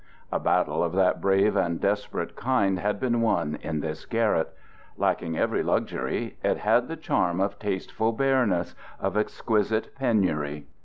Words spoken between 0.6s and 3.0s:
of that brave and desperate kind had